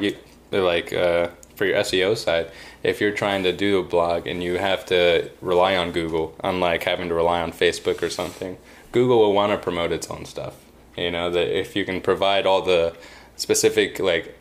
like 0.50 0.92
uh, 0.92 1.28
for 1.54 1.64
your 1.64 1.78
SEO 1.78 2.16
side, 2.16 2.50
if 2.82 3.00
you're 3.00 3.12
trying 3.12 3.42
to 3.44 3.52
do 3.52 3.78
a 3.78 3.82
blog 3.82 4.26
and 4.26 4.42
you 4.42 4.58
have 4.58 4.84
to 4.86 5.30
rely 5.40 5.76
on 5.76 5.92
Google, 5.92 6.36
unlike 6.42 6.82
having 6.82 7.08
to 7.08 7.14
rely 7.14 7.40
on 7.40 7.52
Facebook 7.52 8.02
or 8.02 8.10
something, 8.10 8.58
Google 8.92 9.18
will 9.18 9.32
want 9.32 9.52
to 9.52 9.58
promote 9.58 9.92
its 9.92 10.08
own 10.10 10.24
stuff. 10.24 10.54
You 10.96 11.10
know, 11.10 11.30
that 11.30 11.58
if 11.58 11.74
you 11.74 11.84
can 11.84 12.00
provide 12.00 12.46
all 12.46 12.62
the 12.62 12.94
specific 13.36 13.98
like 13.98 14.36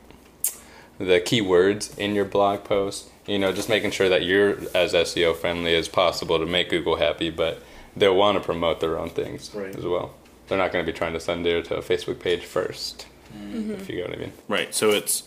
the 0.98 1.19
keywords 1.19 1.98
in 1.98 2.16
your 2.16 2.25
blog 2.25 2.63
post. 2.63 3.10
You 3.25 3.40
know, 3.40 3.54
just 3.54 3.69
making 3.69 3.92
sure 3.92 4.10
that 4.10 4.24
you're 4.24 4.57
as 4.75 4.94
SEO 4.94 5.36
friendly 5.36 5.75
as 5.75 5.88
possible 5.88 6.40
to 6.40 6.45
make 6.45 6.69
Google 6.69 6.98
happy, 6.98 7.30
but 7.30 7.63
they'll 7.95 8.16
want 8.16 8.38
to 8.38 8.44
promote 8.44 8.80
their 8.81 9.00
own 9.00 9.10
things 9.10 9.54
right. 9.54 9.75
as 9.75 9.86
well. 9.86 10.13
They're 10.48 10.57
not 10.57 10.74
going 10.74 10.86
to 10.86 10.92
be 10.92 10.98
trying 10.98 11.13
to 11.13 11.19
send 11.19 11.45
you 11.45 11.62
to 11.62 11.78
a 11.78 11.81
Facebook 11.81 12.19
page 12.19 12.42
1st 12.42 13.06
mm-hmm. 13.34 13.72
if 13.72 13.90
you 13.90 13.95
get 13.95 14.10
what 14.10 14.18
I 14.18 14.22
mean. 14.22 14.34
Right. 14.48 14.75
So 14.75 14.90
it's 14.90 15.24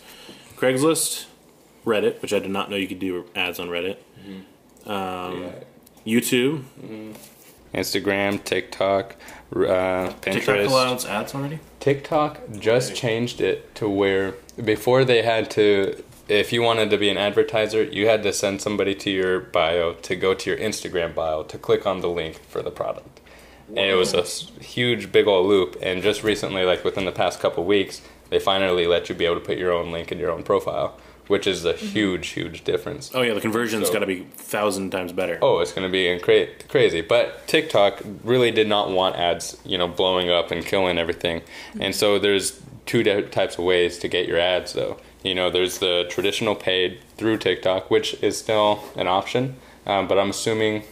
Craigslist, 0.56 1.26
Reddit, 1.84 2.20
which 2.22 2.32
I 2.32 2.38
did 2.38 2.50
not 2.50 2.70
know 2.70 2.76
you 2.76 2.88
could 2.88 2.98
do 2.98 3.24
ads 3.34 3.58
on 3.58 3.68
Reddit, 3.68 3.96
mm-hmm. 4.20 4.90
um, 4.90 5.42
yeah. 5.42 5.50
YouTube, 6.20 6.64
mm-hmm. 6.80 7.12
Instagram, 7.74 8.42
TikTok, 8.44 9.16
uh, 9.52 9.56
Pinterest. 9.56 10.32
TikTok 10.32 10.66
allows 10.66 11.06
ads 11.06 11.34
already. 11.34 11.58
TikTok 11.80 12.40
just 12.58 12.94
changed 12.94 13.40
it 13.40 13.74
to 13.76 13.88
where 13.88 14.34
before 14.64 15.04
they 15.04 15.22
had 15.22 15.50
to 15.52 16.02
if 16.28 16.52
you 16.52 16.60
wanted 16.60 16.90
to 16.90 16.98
be 16.98 17.08
an 17.08 17.16
advertiser, 17.16 17.84
you 17.84 18.08
had 18.08 18.22
to 18.24 18.32
send 18.32 18.60
somebody 18.60 18.94
to 18.96 19.10
your 19.10 19.38
bio 19.40 19.92
to 19.94 20.16
go 20.16 20.34
to 20.34 20.50
your 20.50 20.58
Instagram 20.58 21.14
bio 21.14 21.44
to 21.44 21.58
click 21.58 21.86
on 21.86 22.00
the 22.00 22.08
link 22.08 22.40
for 22.48 22.62
the 22.62 22.70
product. 22.70 23.20
And 23.68 23.78
it 23.78 23.94
was 23.94 24.14
a 24.14 24.22
huge, 24.62 25.10
big 25.12 25.26
old 25.26 25.46
loop. 25.46 25.76
And 25.82 26.02
just 26.02 26.22
recently, 26.22 26.64
like 26.64 26.84
within 26.84 27.04
the 27.04 27.12
past 27.12 27.40
couple 27.40 27.64
weeks, 27.64 28.00
they 28.30 28.38
finally 28.38 28.86
let 28.86 29.08
you 29.08 29.14
be 29.14 29.24
able 29.24 29.36
to 29.36 29.40
put 29.40 29.58
your 29.58 29.72
own 29.72 29.92
link 29.92 30.10
in 30.10 30.18
your 30.18 30.30
own 30.30 30.42
profile 30.42 30.98
which 31.28 31.46
is 31.46 31.64
a 31.64 31.74
mm-hmm. 31.74 31.86
huge, 31.86 32.28
huge 32.28 32.64
difference. 32.64 33.10
Oh 33.14 33.22
yeah, 33.22 33.34
the 33.34 33.40
conversion's 33.40 33.88
so, 33.88 33.92
got 33.92 34.00
to 34.00 34.06
be 34.06 34.24
thousand 34.24 34.90
times 34.90 35.12
better. 35.12 35.38
Oh, 35.42 35.60
it's 35.60 35.72
going 35.72 35.86
to 35.86 35.92
be 35.92 36.18
cra- 36.20 36.48
crazy. 36.68 37.00
But 37.00 37.46
TikTok 37.46 38.02
really 38.22 38.50
did 38.50 38.68
not 38.68 38.90
want 38.90 39.16
ads, 39.16 39.58
you 39.64 39.78
know, 39.78 39.88
blowing 39.88 40.30
up 40.30 40.50
and 40.50 40.64
killing 40.64 40.98
everything. 40.98 41.40
Mm-hmm. 41.40 41.82
And 41.82 41.94
so 41.94 42.18
there's 42.18 42.60
two 42.86 43.02
types 43.02 43.58
of 43.58 43.64
ways 43.64 43.98
to 43.98 44.08
get 44.08 44.28
your 44.28 44.38
ads, 44.38 44.72
though. 44.72 44.98
You 45.22 45.34
know, 45.34 45.50
there's 45.50 45.78
the 45.78 46.06
traditional 46.08 46.54
paid 46.54 47.00
through 47.16 47.38
TikTok, 47.38 47.90
which 47.90 48.14
is 48.22 48.38
still 48.38 48.84
an 48.94 49.08
option. 49.08 49.56
Um, 49.84 50.06
but 50.08 50.18
I'm 50.18 50.30
assuming, 50.30 50.84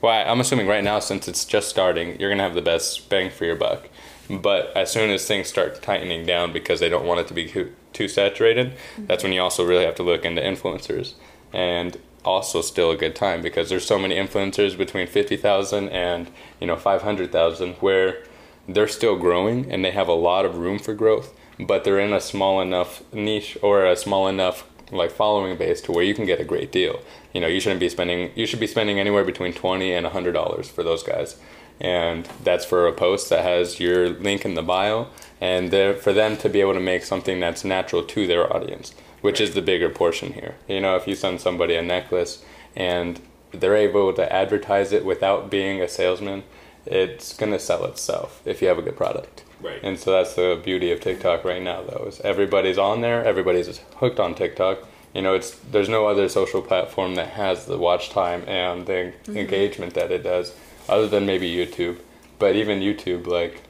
well, 0.00 0.30
I'm 0.30 0.40
assuming 0.40 0.66
right 0.66 0.84
now 0.84 0.98
since 0.98 1.28
it's 1.28 1.44
just 1.44 1.68
starting, 1.68 2.18
you're 2.18 2.30
gonna 2.30 2.42
have 2.42 2.54
the 2.54 2.62
best 2.62 3.08
bang 3.08 3.30
for 3.30 3.44
your 3.44 3.56
buck. 3.56 3.88
But 4.30 4.72
as 4.76 4.90
soon 4.90 5.10
as 5.10 5.26
things 5.26 5.48
start 5.48 5.82
tightening 5.82 6.24
down 6.24 6.52
because 6.52 6.80
they 6.80 6.88
don't 6.88 7.06
want 7.06 7.20
it 7.20 7.28
to 7.28 7.34
be 7.34 7.48
too 7.92 8.08
saturated, 8.08 8.72
mm-hmm. 8.72 9.06
that's 9.06 9.22
when 9.22 9.32
you 9.32 9.40
also 9.40 9.64
really 9.64 9.84
have 9.84 9.94
to 9.96 10.02
look 10.02 10.24
into 10.24 10.42
influencers. 10.42 11.14
And 11.52 11.98
also 12.24 12.62
still 12.62 12.90
a 12.90 12.96
good 12.96 13.16
time 13.16 13.42
because 13.42 13.68
there's 13.68 13.84
so 13.84 13.98
many 13.98 14.14
influencers 14.14 14.76
between 14.76 15.06
50,000 15.06 15.88
and, 15.88 16.30
you 16.60 16.66
know, 16.66 16.76
500,000 16.76 17.74
where 17.74 18.22
they're 18.68 18.88
still 18.88 19.16
growing 19.16 19.70
and 19.70 19.84
they 19.84 19.90
have 19.90 20.08
a 20.08 20.14
lot 20.14 20.44
of 20.44 20.56
room 20.56 20.78
for 20.78 20.94
growth, 20.94 21.34
but 21.58 21.84
they're 21.84 21.98
in 21.98 22.12
a 22.12 22.20
small 22.20 22.60
enough 22.60 23.02
niche 23.12 23.58
or 23.60 23.84
a 23.84 23.96
small 23.96 24.28
enough 24.28 24.64
like 24.92 25.10
following 25.10 25.56
base 25.56 25.80
to 25.80 25.90
where 25.90 26.04
you 26.04 26.14
can 26.14 26.26
get 26.26 26.38
a 26.40 26.44
great 26.44 26.70
deal. 26.70 27.00
You 27.32 27.40
know, 27.40 27.46
you 27.46 27.60
shouldn't 27.60 27.80
be 27.80 27.88
spending 27.88 28.30
you 28.34 28.46
should 28.46 28.60
be 28.60 28.66
spending 28.66 29.00
anywhere 29.00 29.24
between 29.24 29.52
20 29.52 29.92
and 29.92 30.06
$100 30.06 30.66
for 30.66 30.82
those 30.82 31.02
guys 31.02 31.36
and 31.82 32.24
that's 32.42 32.64
for 32.64 32.86
a 32.86 32.92
post 32.92 33.28
that 33.28 33.44
has 33.44 33.78
your 33.78 34.08
link 34.08 34.46
in 34.46 34.54
the 34.54 34.62
bio 34.62 35.08
and 35.40 35.70
for 35.98 36.14
them 36.14 36.36
to 36.38 36.48
be 36.48 36.62
able 36.62 36.72
to 36.72 36.80
make 36.80 37.04
something 37.04 37.40
that's 37.40 37.64
natural 37.64 38.02
to 38.02 38.26
their 38.26 38.50
audience 38.50 38.94
which 39.20 39.40
is 39.40 39.52
the 39.52 39.62
bigger 39.62 39.90
portion 39.90 40.32
here 40.32 40.54
you 40.66 40.80
know 40.80 40.96
if 40.96 41.06
you 41.06 41.14
send 41.14 41.40
somebody 41.40 41.74
a 41.74 41.82
necklace 41.82 42.42
and 42.74 43.20
they're 43.52 43.76
able 43.76 44.12
to 44.14 44.32
advertise 44.32 44.92
it 44.92 45.04
without 45.04 45.50
being 45.50 45.80
a 45.80 45.88
salesman, 45.88 46.42
it's 46.86 47.36
gonna 47.36 47.58
sell 47.58 47.84
itself 47.84 48.42
if 48.44 48.60
you 48.60 48.68
have 48.68 48.78
a 48.78 48.82
good 48.82 48.96
product. 48.96 49.44
Right. 49.60 49.80
And 49.82 49.98
so 49.98 50.10
that's 50.10 50.34
the 50.34 50.60
beauty 50.62 50.90
of 50.90 51.00
TikTok 51.00 51.44
right 51.44 51.62
now, 51.62 51.82
though, 51.82 52.06
is 52.08 52.20
everybody's 52.22 52.78
on 52.78 53.00
there, 53.00 53.24
everybody's 53.24 53.78
hooked 53.96 54.18
on 54.18 54.34
TikTok. 54.34 54.78
You 55.14 55.22
know, 55.22 55.34
it's 55.34 55.50
there's 55.50 55.88
no 55.88 56.06
other 56.06 56.28
social 56.28 56.62
platform 56.62 57.14
that 57.16 57.28
has 57.30 57.66
the 57.66 57.78
watch 57.78 58.10
time 58.10 58.42
and 58.48 58.86
the 58.86 59.12
mm-hmm. 59.24 59.36
engagement 59.36 59.94
that 59.94 60.10
it 60.10 60.24
does, 60.24 60.54
other 60.88 61.08
than 61.08 61.26
maybe 61.26 61.50
YouTube. 61.50 62.00
But 62.38 62.56
even 62.56 62.80
YouTube, 62.80 63.26
like, 63.26 63.62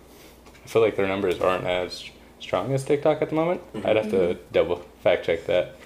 I 0.65 0.69
feel 0.69 0.83
like 0.83 0.97
their 0.97 1.09
numbers 1.09 1.41
aren't 1.41 1.67
as 1.67 2.11
strong 2.41 2.73
as 2.73 2.85
TikTok 2.85 3.23
at 3.23 3.31
the 3.31 3.35
moment. 3.35 3.61
I'd 3.85 3.97
have 3.97 4.11
to 4.11 4.35
double 4.53 4.77
fact 5.03 5.27
check 5.27 5.47
that. 5.47 5.77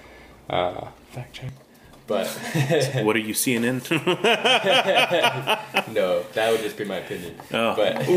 Uh, 0.49 0.87
fact 1.11 1.33
check. 1.33 1.51
But 2.07 2.27
what 3.03 3.15
are 3.17 3.19
you 3.19 3.33
seeing 3.33 3.65
in? 3.65 3.81
no, 3.91 3.99
that 6.33 6.51
would 6.51 6.61
just 6.61 6.77
be 6.77 6.85
my 6.85 6.97
opinion. 6.97 7.35
Oh. 7.53 7.75
But 7.75 7.97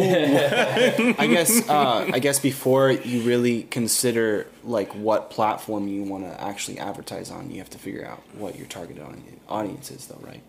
I 1.21 1.27
guess 1.27 1.69
uh, 1.69 2.09
I 2.13 2.21
guess 2.21 2.39
before 2.39 2.93
you 2.93 3.23
really 3.23 3.65
consider 3.65 4.47
like 4.63 4.95
what 4.95 5.31
platform 5.31 5.89
you 5.89 6.05
want 6.05 6.25
to 6.25 6.41
actually 6.41 6.79
advertise 6.79 7.33
on, 7.33 7.51
you 7.51 7.59
have 7.59 7.71
to 7.71 7.79
figure 7.79 8.07
out 8.07 8.23
what 8.35 8.57
your 8.57 8.69
target 8.69 8.99
audience 9.49 9.91
is, 9.91 10.07
though, 10.07 10.21
right? 10.23 10.43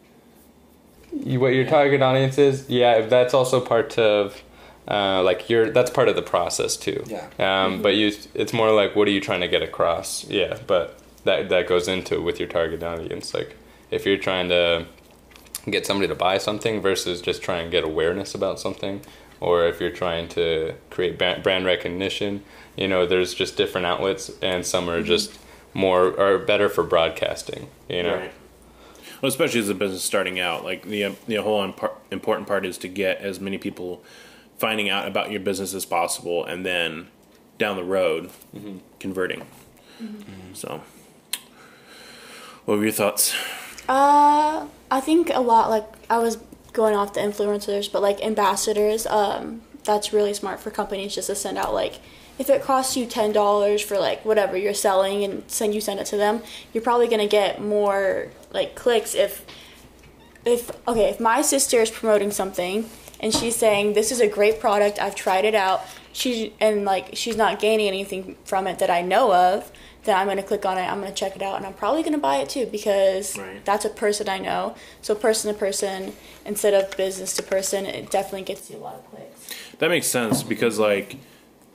What 1.11 1.53
your 1.53 1.65
target 1.65 2.01
audience 2.01 2.37
is, 2.37 2.69
yeah, 2.69 3.01
that's 3.01 3.33
also 3.33 3.59
part 3.59 3.97
of. 3.97 4.41
Uh, 4.87 5.21
like 5.21 5.47
you're 5.47 5.69
that's 5.69 5.91
part 5.91 6.09
of 6.09 6.15
the 6.15 6.23
process 6.23 6.75
too. 6.75 7.03
Yeah. 7.05 7.27
um, 7.37 7.83
but 7.83 7.93
you 7.93 8.11
it's 8.33 8.51
more 8.51 8.71
like 8.71 8.95
what 8.95 9.07
are 9.07 9.11
you 9.11 9.21
trying 9.21 9.41
to 9.41 9.47
get 9.47 9.61
across? 9.61 10.27
Yeah 10.27 10.57
but 10.65 10.99
that 11.23 11.49
that 11.49 11.67
goes 11.67 11.87
into 11.87 12.19
with 12.19 12.39
your 12.39 12.49
target 12.49 12.81
audience. 12.81 13.31
Like 13.31 13.55
if 13.91 14.07
you're 14.07 14.17
trying 14.17 14.49
to 14.49 14.87
get 15.69 15.85
somebody 15.85 16.07
to 16.07 16.15
buy 16.15 16.37
something 16.37 16.81
versus 16.81 17.21
just 17.21 17.43
try 17.43 17.57
and 17.59 17.71
get 17.71 17.83
awareness 17.83 18.33
about 18.33 18.59
something 18.59 19.01
or 19.39 19.67
if 19.67 19.79
you're 19.79 19.91
trying 19.91 20.27
to 20.27 20.73
create 20.89 21.17
brand 21.19 21.65
recognition 21.65 22.43
you 22.75 22.87
know 22.87 23.05
there's 23.05 23.33
just 23.33 23.57
different 23.57 23.85
outlets 23.85 24.31
and 24.41 24.65
some 24.65 24.89
are 24.89 25.03
just 25.03 25.37
more 25.73 26.19
are 26.19 26.39
better 26.39 26.67
for 26.67 26.83
broadcasting 26.83 27.67
you 27.87 28.01
know? 28.01 28.15
Right. 28.15 28.31
Well, 29.21 29.29
especially 29.29 29.59
as 29.59 29.69
a 29.69 29.75
business 29.75 30.03
starting 30.03 30.39
out, 30.39 30.63
like 30.63 30.83
the 30.83 31.15
the 31.27 31.35
whole 31.35 31.65
impar- 31.67 31.95
important 32.09 32.47
part 32.47 32.65
is 32.65 32.77
to 32.79 32.87
get 32.87 33.17
as 33.17 33.39
many 33.39 33.57
people 33.57 34.03
finding 34.57 34.89
out 34.89 35.07
about 35.07 35.31
your 35.31 35.39
business 35.39 35.73
as 35.73 35.85
possible, 35.85 36.43
and 36.43 36.65
then 36.65 37.07
down 37.57 37.75
the 37.75 37.83
road 37.83 38.31
converting. 38.99 39.45
So, 40.53 40.81
what 42.65 42.77
were 42.77 42.83
your 42.83 42.91
thoughts? 42.91 43.35
Uh, 43.87 44.65
I 44.89 44.99
think 44.99 45.29
a 45.29 45.41
lot 45.41 45.69
like 45.69 45.85
I 46.09 46.17
was 46.17 46.37
going 46.73 46.95
off 46.95 47.13
the 47.13 47.19
influencers, 47.19 47.91
but 47.91 48.01
like 48.01 48.23
ambassadors, 48.23 49.05
um, 49.05 49.61
that's 49.83 50.13
really 50.13 50.33
smart 50.33 50.59
for 50.59 50.69
companies 50.71 51.15
just 51.15 51.27
to 51.27 51.35
send 51.35 51.57
out 51.57 51.73
like 51.73 51.99
if 52.39 52.49
it 52.49 52.61
costs 52.63 52.95
you 52.97 53.05
ten 53.05 53.31
dollars 53.31 53.81
for 53.81 53.99
like 53.99 54.23
whatever 54.25 54.55
you're 54.57 54.73
selling 54.73 55.23
and 55.23 55.43
send 55.51 55.75
you 55.75 55.81
send 55.81 55.99
it 55.99 56.05
to 56.07 56.17
them, 56.17 56.41
you're 56.73 56.83
probably 56.83 57.07
gonna 57.07 57.27
get 57.27 57.61
more 57.61 58.27
like 58.51 58.73
clicks 58.75 59.13
if 59.13 59.45
if 60.45 60.71
okay 60.87 61.09
if 61.09 61.19
my 61.19 61.41
sister 61.41 61.77
is 61.81 61.91
promoting 61.91 62.31
something 62.31 62.89
and 63.19 63.33
she's 63.33 63.55
saying 63.55 63.93
this 63.93 64.11
is 64.11 64.19
a 64.19 64.27
great 64.27 64.59
product 64.59 64.99
i've 64.99 65.13
tried 65.13 65.45
it 65.45 65.53
out 65.53 65.85
she 66.13 66.51
and 66.59 66.83
like 66.83 67.09
she's 67.13 67.37
not 67.37 67.59
gaining 67.59 67.87
anything 67.87 68.35
from 68.43 68.65
it 68.65 68.79
that 68.79 68.89
i 68.89 69.01
know 69.01 69.31
of 69.33 69.71
then 70.05 70.17
i'm 70.17 70.25
going 70.25 70.37
to 70.37 70.43
click 70.43 70.65
on 70.65 70.79
it 70.79 70.81
i'm 70.81 70.99
going 70.99 71.11
to 71.11 71.15
check 71.15 71.35
it 71.35 71.43
out 71.43 71.57
and 71.57 71.65
i'm 71.65 71.73
probably 71.73 72.01
going 72.01 72.11
to 72.13 72.17
buy 72.19 72.37
it 72.37 72.49
too 72.49 72.65
because 72.65 73.37
Right. 73.37 73.63
that's 73.63 73.85
a 73.85 73.89
person 73.89 74.27
i 74.27 74.39
know 74.39 74.75
so 75.03 75.13
person 75.13 75.53
to 75.53 75.59
person 75.59 76.13
instead 76.43 76.73
of 76.73 76.97
business 76.97 77.35
to 77.35 77.43
person 77.43 77.85
it 77.85 78.09
definitely 78.09 78.41
gets 78.41 78.67
you 78.71 78.77
a 78.77 78.79
lot 78.79 78.95
of 78.95 79.05
clicks 79.11 79.30
That 79.81 79.89
makes 79.89 80.05
sense 80.05 80.43
because, 80.43 80.77
like, 80.77 81.17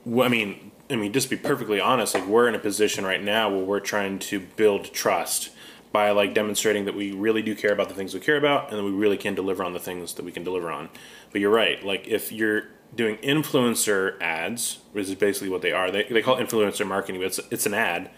I 0.05 0.29
mean, 0.29 0.71
I 0.89 0.95
mean, 0.95 1.11
just 1.11 1.29
to 1.29 1.35
be 1.35 1.41
perfectly 1.41 1.81
honest, 1.81 2.13
like 2.13 2.25
we're 2.25 2.47
in 2.47 2.55
a 2.55 2.59
position 2.59 3.03
right 3.03 3.21
now 3.21 3.49
where 3.49 3.65
we're 3.65 3.81
trying 3.81 4.19
to 4.19 4.39
build 4.39 4.93
trust 4.93 5.49
by 5.91 6.11
like 6.11 6.33
demonstrating 6.33 6.85
that 6.85 6.95
we 6.95 7.11
really 7.11 7.41
do 7.41 7.53
care 7.53 7.73
about 7.73 7.89
the 7.89 7.95
things 7.95 8.13
we 8.13 8.21
care 8.21 8.37
about, 8.37 8.69
and 8.69 8.79
that 8.79 8.83
we 8.85 8.91
really 8.91 9.17
can 9.17 9.35
deliver 9.35 9.61
on 9.61 9.73
the 9.73 9.79
things 9.79 10.13
that 10.13 10.23
we 10.23 10.31
can 10.31 10.45
deliver 10.45 10.71
on. 10.71 10.87
But 11.33 11.41
you're 11.41 11.51
right. 11.51 11.83
Like, 11.83 12.07
if 12.07 12.31
you're 12.31 12.69
doing 12.95 13.17
influencer 13.17 14.15
ads, 14.21 14.77
which 14.93 15.09
is 15.09 15.15
basically 15.15 15.49
what 15.49 15.61
they 15.61 15.73
are, 15.73 15.91
they 15.91 16.03
they 16.03 16.21
call 16.21 16.37
influencer 16.37 16.87
marketing, 16.87 17.19
but 17.19 17.27
it's 17.27 17.41
it's 17.51 17.65
an 17.65 17.73
ad. 17.73 18.09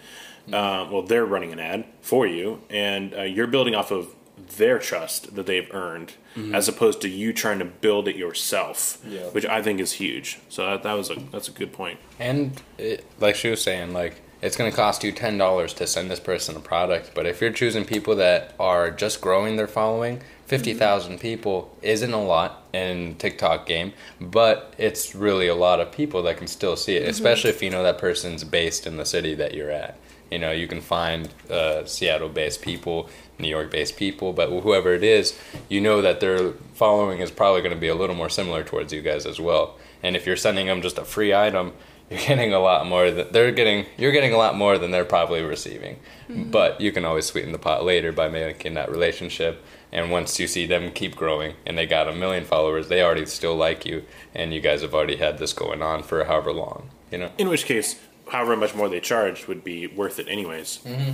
Uh, 0.54 0.88
well, 0.92 1.02
they're 1.02 1.26
running 1.26 1.52
an 1.52 1.60
ad 1.60 1.86
for 2.02 2.28
you, 2.28 2.62
and 2.70 3.16
uh, 3.16 3.24
you're 3.24 3.48
building 3.48 3.74
off 3.74 3.90
of 3.90 4.14
their 4.58 4.80
trust 4.80 5.36
that 5.36 5.46
they've 5.46 5.70
earned, 5.74 6.14
mm-hmm. 6.36 6.56
as 6.56 6.68
opposed 6.68 7.02
to 7.02 7.10
you 7.10 7.34
trying 7.34 7.60
to 7.60 7.66
build 7.66 8.08
it 8.08 8.16
yourself, 8.16 8.98
Yeah. 9.08 9.22
which 9.32 9.46
I 9.46 9.62
think 9.62 9.80
is 9.80 9.94
huge. 9.94 10.40
So 10.50 10.66
that, 10.66 10.84
that 10.84 10.94
was 10.94 11.10
a 11.10 11.16
that's 11.32 11.48
a 11.48 11.52
good 11.52 11.74
point. 11.74 12.00
And 12.20 12.62
it, 12.78 13.06
like 13.20 13.36
she 13.36 13.50
was 13.50 13.62
saying, 13.62 13.94
like 13.94 14.22
it's 14.42 14.56
going 14.56 14.72
to 14.72 14.76
cost 14.76 15.04
you 15.04 15.12
ten 15.12 15.38
dollars 15.38 15.74
to 15.76 15.88
send 15.88 16.10
this 16.10 16.20
person 16.20 16.56
a 16.56 16.60
product. 16.60 17.12
But 17.14 17.26
if 17.26 17.42
you're 17.42 17.52
choosing 17.52 17.86
people 17.86 18.16
that 18.16 18.54
are 18.60 18.90
just 18.90 19.22
growing 19.22 19.58
their 19.58 19.68
following, 19.68 20.22
fifty 20.46 20.74
mm-hmm. 20.74 21.18
people 21.18 21.76
isn't 21.82 22.14
a 22.14 22.24
lot 22.24 22.64
in 22.74 23.16
TikTok 23.16 23.66
game, 23.66 23.94
but 24.22 24.74
it's 24.78 25.16
really 25.16 25.48
a 25.48 25.56
lot 25.56 25.80
of 25.80 25.92
people 25.92 26.24
that 26.24 26.38
can 26.38 26.48
still 26.48 26.76
see 26.76 26.96
it. 26.96 27.02
Mm-hmm. 27.02 27.10
Especially 27.10 27.50
if 27.50 27.62
you 27.62 27.70
know 27.70 27.84
that 27.84 27.98
person's 27.98 28.44
based 28.44 28.88
in 28.88 28.98
the 28.98 29.06
city 29.06 29.36
that 29.36 29.54
you're 29.54 29.72
at. 29.72 29.98
You 30.32 30.38
know, 30.38 30.52
you 30.52 30.68
can 30.68 30.80
find 30.80 31.28
uh, 31.50 31.86
Seattle-based 31.86 32.62
people, 32.62 33.10
New 33.40 33.48
York-based 33.48 33.98
people, 33.98 34.34
but 34.34 34.50
whoever 34.50 34.94
it 34.94 35.04
is, 35.04 35.38
you 35.68 35.82
know 35.82 36.02
that 36.02 36.20
their 36.20 36.52
following 36.74 37.20
is 37.20 37.32
probably 37.32 37.62
going 37.62 37.74
to 37.74 37.80
be 37.80 37.88
a 37.88 37.96
little 37.96 38.16
more 38.16 38.30
similar 38.30 38.64
towards 38.64 38.94
you 38.94 39.02
guys 39.02 39.26
as 39.26 39.40
well. 39.40 39.78
And 40.04 40.16
if 40.16 40.26
you're 40.26 40.36
sending 40.36 40.68
them 40.68 40.82
just 40.82 40.98
a 40.98 41.06
free 41.06 41.34
item, 41.34 41.74
you're 42.10 42.20
getting 42.20 42.54
a 42.54 42.60
lot 42.60 42.88
more 42.88 43.12
than 43.12 43.32
they're 43.32 43.52
getting. 43.52 43.86
You're 43.98 44.12
getting 44.12 44.34
a 44.34 44.38
lot 44.38 44.56
more 44.56 44.78
than 44.78 44.90
they're 44.92 45.06
probably 45.06 45.44
receiving. 45.44 46.00
Mm-hmm. 46.28 46.50
But 46.50 46.82
you 46.82 46.92
can 46.92 47.06
always 47.06 47.26
sweeten 47.26 47.52
the 47.52 47.60
pot 47.60 47.84
later 47.84 48.12
by 48.12 48.30
making 48.30 48.74
that 48.74 48.90
relationship. 48.90 49.64
And 49.92 50.12
once 50.12 50.40
you 50.40 50.48
see 50.48 50.66
them 50.66 50.92
keep 50.92 51.16
growing 51.16 51.56
and 51.66 51.78
they 51.78 51.86
got 51.86 52.08
a 52.08 52.14
million 52.14 52.46
followers, 52.46 52.88
they 52.88 53.04
already 53.04 53.26
still 53.26 53.56
like 53.56 53.86
you, 53.86 54.04
and 54.34 54.54
you 54.54 54.62
guys 54.62 54.82
have 54.82 54.94
already 54.94 55.18
had 55.18 55.38
this 55.38 55.54
going 55.54 55.82
on 55.82 56.04
for 56.04 56.24
however 56.24 56.52
long. 56.52 56.90
You 57.12 57.20
know. 57.20 57.32
In 57.38 57.50
which 57.50 57.66
case, 57.66 58.00
however 58.30 58.56
much 58.56 58.76
more 58.76 58.90
they 58.90 59.00
charge 59.00 59.48
would 59.48 59.64
be 59.64 59.88
worth 59.88 60.20
it 60.20 60.28
anyways. 60.28 60.80
Mm-hmm. 60.86 61.12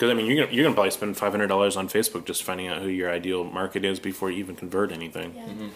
Because 0.00 0.12
I 0.12 0.14
mean, 0.14 0.24
you're 0.24 0.46
gonna 0.46 0.56
you're 0.56 0.64
gonna 0.64 0.74
probably 0.74 0.92
spend 0.92 1.18
five 1.18 1.30
hundred 1.30 1.48
dollars 1.48 1.76
on 1.76 1.86
Facebook 1.86 2.24
just 2.24 2.42
finding 2.42 2.68
out 2.68 2.80
who 2.80 2.88
your 2.88 3.12
ideal 3.12 3.44
market 3.44 3.84
is 3.84 4.00
before 4.00 4.30
you 4.30 4.38
even 4.38 4.56
convert 4.56 4.92
anything. 4.92 5.34
yeah. 5.36 5.68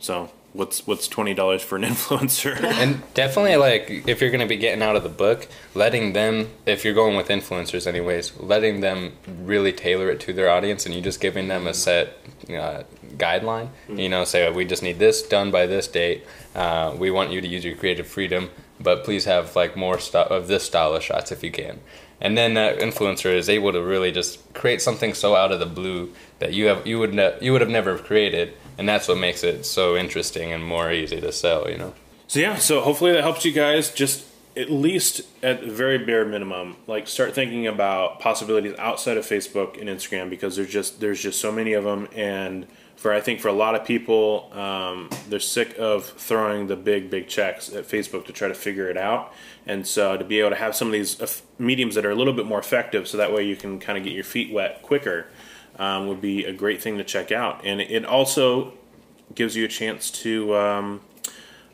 So 0.00 0.32
what's 0.54 0.88
what's 0.88 1.06
twenty 1.06 1.34
dollars 1.34 1.62
for 1.62 1.76
an 1.76 1.82
influencer? 1.92 2.60
And 2.60 3.00
definitely, 3.14 3.54
like, 3.54 4.08
if 4.08 4.20
you're 4.20 4.32
going 4.32 4.40
to 4.40 4.48
be 4.48 4.56
getting 4.56 4.82
out 4.82 4.96
of 4.96 5.04
the 5.04 5.08
book, 5.08 5.46
letting 5.72 6.14
them, 6.14 6.48
if 6.66 6.84
you're 6.84 6.94
going 6.94 7.16
with 7.16 7.28
influencers, 7.28 7.86
anyways, 7.86 8.36
letting 8.40 8.80
them 8.80 9.12
really 9.28 9.72
tailor 9.72 10.10
it 10.10 10.18
to 10.22 10.32
their 10.32 10.50
audience 10.50 10.84
and 10.84 10.92
you 10.92 11.00
just 11.00 11.20
giving 11.20 11.46
them 11.46 11.68
a 11.68 11.74
set 11.74 12.18
uh, 12.50 12.82
guideline. 13.16 13.68
You 13.88 14.08
know, 14.08 14.24
say, 14.24 14.50
we 14.50 14.64
just 14.64 14.82
need 14.82 14.98
this 14.98 15.22
done 15.22 15.52
by 15.52 15.66
this 15.66 15.86
date. 15.86 16.24
Uh, 16.56 16.92
we 16.98 17.12
want 17.12 17.30
you 17.30 17.40
to 17.40 17.46
use 17.46 17.64
your 17.64 17.76
creative 17.76 18.08
freedom, 18.08 18.50
but 18.80 19.04
please 19.04 19.26
have, 19.26 19.54
like, 19.54 19.76
more 19.76 20.00
st- 20.00 20.26
of 20.26 20.48
this 20.48 20.64
style 20.64 20.92
of 20.92 21.04
shots 21.04 21.30
if 21.30 21.44
you 21.44 21.52
can. 21.52 21.78
And 22.20 22.38
then 22.38 22.54
that 22.54 22.78
influencer 22.78 23.34
is 23.34 23.48
able 23.48 23.72
to 23.72 23.82
really 23.82 24.12
just 24.12 24.54
create 24.54 24.80
something 24.80 25.14
so 25.14 25.34
out 25.34 25.52
of 25.52 25.60
the 25.60 25.66
blue 25.66 26.12
that 26.38 26.52
you 26.52 26.66
have 26.66 26.86
you 26.86 26.98
would 26.98 27.14
ne- 27.14 27.36
you 27.40 27.52
would 27.52 27.60
have 27.60 27.70
never 27.70 27.98
created, 27.98 28.54
and 28.78 28.88
that's 28.88 29.08
what 29.08 29.18
makes 29.18 29.42
it 29.42 29.66
so 29.66 29.96
interesting 29.96 30.52
and 30.52 30.64
more 30.64 30.92
easy 30.92 31.20
to 31.20 31.32
sell. 31.32 31.68
You 31.68 31.78
know. 31.78 31.94
So 32.26 32.40
yeah, 32.40 32.56
so 32.56 32.80
hopefully 32.80 33.12
that 33.12 33.22
helps 33.22 33.44
you 33.44 33.52
guys 33.52 33.90
just 33.90 34.24
at 34.56 34.70
least 34.70 35.22
at 35.42 35.62
the 35.62 35.70
very 35.70 35.98
bare 35.98 36.24
minimum, 36.24 36.76
like 36.86 37.08
start 37.08 37.34
thinking 37.34 37.66
about 37.66 38.20
possibilities 38.20 38.74
outside 38.78 39.16
of 39.16 39.24
Facebook 39.24 39.80
and 39.80 39.88
Instagram 39.88 40.30
because 40.30 40.56
there's 40.56 40.70
just 40.70 41.00
there's 41.00 41.20
just 41.20 41.40
so 41.40 41.50
many 41.50 41.72
of 41.72 41.84
them, 41.84 42.08
and 42.14 42.66
for 42.96 43.12
I 43.12 43.20
think 43.20 43.40
for 43.40 43.48
a 43.48 43.52
lot 43.52 43.74
of 43.74 43.84
people, 43.84 44.50
um, 44.52 45.10
they're 45.28 45.40
sick 45.40 45.76
of 45.78 46.04
throwing 46.04 46.66
the 46.66 46.76
big 46.76 47.10
big 47.10 47.28
checks 47.28 47.72
at 47.72 47.84
Facebook 47.84 48.26
to 48.26 48.32
try 48.32 48.48
to 48.48 48.54
figure 48.54 48.88
it 48.88 48.96
out, 48.96 49.32
and 49.66 49.86
so 49.86 50.16
to 50.16 50.24
be 50.24 50.40
able 50.40 50.50
to 50.50 50.56
have 50.56 50.74
some 50.74 50.88
of 50.88 50.92
these 50.92 51.42
mediums 51.58 51.94
that 51.94 52.06
are 52.06 52.10
a 52.10 52.14
little 52.14 52.32
bit 52.32 52.46
more 52.46 52.58
effective, 52.58 53.06
so 53.08 53.16
that 53.16 53.32
way 53.32 53.44
you 53.44 53.56
can 53.56 53.78
kind 53.78 53.98
of 53.98 54.04
get 54.04 54.12
your 54.12 54.24
feet 54.24 54.52
wet 54.52 54.82
quicker, 54.82 55.26
um, 55.78 56.08
would 56.08 56.20
be 56.20 56.44
a 56.44 56.52
great 56.52 56.82
thing 56.82 56.98
to 56.98 57.04
check 57.04 57.32
out, 57.32 57.64
and 57.64 57.80
it 57.80 58.04
also 58.04 58.72
gives 59.34 59.56
you 59.56 59.64
a 59.64 59.68
chance 59.68 60.10
to. 60.10 60.56
Um, 60.56 61.00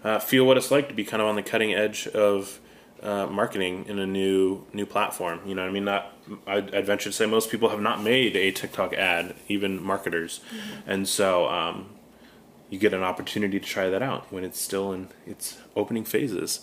uh, 0.02 0.18
feel 0.18 0.44
what 0.46 0.56
it's 0.56 0.70
like 0.70 0.88
to 0.88 0.94
be 0.94 1.04
kind 1.04 1.20
of 1.20 1.28
on 1.28 1.36
the 1.36 1.42
cutting 1.42 1.74
edge 1.74 2.06
of 2.08 2.58
uh, 3.02 3.26
marketing 3.26 3.87
in 3.88 3.99
a 3.99 4.07
new 4.07 4.64
new 4.73 4.87
platform. 4.87 5.40
You 5.47 5.54
know, 5.54 5.62
what 5.62 5.69
I 5.69 5.73
mean, 5.73 5.85
not 5.85 6.12
I'd, 6.47 6.75
I'd 6.75 6.87
venture 6.87 7.11
to 7.11 7.12
say 7.12 7.26
most 7.26 7.50
people 7.50 7.71
have 7.71 7.80
not 7.80 8.02
made 8.02 8.37
a 8.37 8.50
TikTok 8.50 8.92
ad, 8.95 9.35
even 9.49 9.83
marketers, 9.83 10.40
and 10.87 11.09
so 11.09 11.49
um, 11.49 11.90
you 12.69 12.78
get 12.78 12.92
an 12.92 13.02
opportunity 13.02 13.59
to 13.59 13.66
try 13.66 13.88
that 13.88 14.02
out 14.02 14.30
when 14.33 14.45
it's 14.45 14.61
still 14.61 14.92
in 14.92 15.09
its 15.26 15.59
opening 15.76 16.04
phases. 16.04 16.61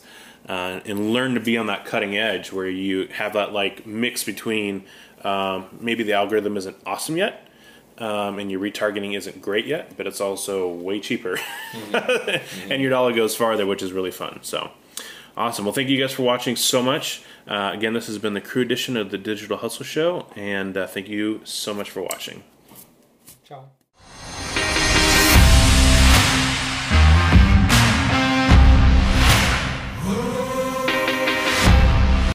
Uh, 0.48 0.80
and 0.86 1.12
learn 1.12 1.34
to 1.34 1.42
be 1.42 1.58
on 1.58 1.68
that 1.68 1.84
cutting 1.84 2.16
edge 2.18 2.54
where 2.54 2.70
you 2.70 3.08
have 3.08 3.34
that 3.34 3.52
like 3.52 3.86
mix 3.86 4.24
between 4.24 4.82
um, 5.26 5.66
maybe 5.82 6.04
the 6.04 6.14
algorithm 6.14 6.56
isn't 6.56 6.78
awesome 6.86 7.18
yet, 7.18 7.50
um, 7.98 8.40
and 8.40 8.50
your 8.50 8.62
retargeting 8.62 9.18
isn't 9.18 9.42
great 9.42 9.66
yet, 9.66 9.98
but 9.98 10.08
it's 10.08 10.22
also 10.22 10.70
way 10.70 11.02
cheaper, 11.02 11.38
and 12.70 12.82
your 12.82 12.92
dollar 12.92 13.12
goes 13.12 13.36
farther, 13.36 13.66
which 13.66 13.82
is 13.82 13.92
really 13.92 14.12
fun. 14.12 14.40
So. 14.44 14.72
Awesome. 15.38 15.66
Well, 15.66 15.74
thank 15.74 15.88
you 15.88 16.02
guys 16.02 16.14
for 16.14 16.24
watching 16.24 16.56
so 16.56 16.82
much. 16.82 17.22
Uh, 17.48 17.70
again, 17.72 17.94
this 17.94 18.08
has 18.08 18.18
been 18.18 18.34
the 18.34 18.42
crew 18.42 18.64
edition 18.64 18.98
of 18.98 19.12
the 19.12 19.20
Digital 19.20 19.58
Hustle 19.58 19.86
Show, 19.86 20.26
and 20.36 20.76
uh, 20.76 20.88
thank 20.88 21.08
you 21.08 21.42
so 21.44 21.76
much 21.76 21.92
for 21.92 22.02
watching. 22.02 22.44
Ciao. 23.48 23.70